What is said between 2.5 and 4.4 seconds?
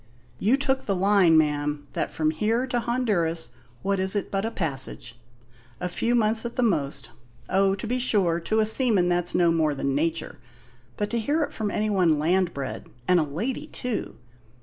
to Honduras, what is it